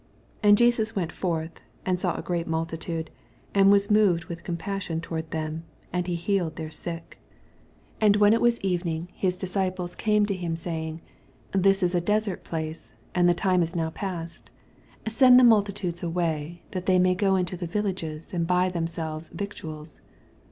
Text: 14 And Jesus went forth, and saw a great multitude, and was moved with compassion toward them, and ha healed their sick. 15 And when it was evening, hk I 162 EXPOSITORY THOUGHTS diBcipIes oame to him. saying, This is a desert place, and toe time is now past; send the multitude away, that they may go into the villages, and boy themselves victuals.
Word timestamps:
14 0.41 0.49
And 0.49 0.57
Jesus 0.57 0.95
went 0.95 1.11
forth, 1.11 1.61
and 1.85 2.01
saw 2.01 2.15
a 2.17 2.23
great 2.23 2.47
multitude, 2.47 3.11
and 3.53 3.71
was 3.71 3.91
moved 3.91 4.25
with 4.25 4.43
compassion 4.43 4.99
toward 4.99 5.29
them, 5.29 5.63
and 5.93 6.07
ha 6.07 6.15
healed 6.15 6.55
their 6.55 6.71
sick. 6.71 7.19
15 7.99 8.07
And 8.07 8.15
when 8.15 8.33
it 8.33 8.41
was 8.41 8.59
evening, 8.61 9.09
hk 9.21 9.55
I 9.55 9.61
162 9.61 9.61
EXPOSITORY 9.61 9.69
THOUGHTS 9.69 9.95
diBcipIes 9.95 10.21
oame 10.23 10.27
to 10.27 10.33
him. 10.33 10.55
saying, 10.55 11.01
This 11.51 11.83
is 11.83 11.93
a 11.93 12.01
desert 12.01 12.43
place, 12.43 12.93
and 13.13 13.27
toe 13.27 13.33
time 13.35 13.61
is 13.61 13.75
now 13.75 13.91
past; 13.91 14.49
send 15.07 15.39
the 15.39 15.43
multitude 15.43 16.01
away, 16.03 16.63
that 16.71 16.87
they 16.87 16.97
may 16.97 17.13
go 17.13 17.35
into 17.35 17.55
the 17.55 17.67
villages, 17.67 18.33
and 18.33 18.47
boy 18.47 18.71
themselves 18.73 19.29
victuals. 19.31 20.01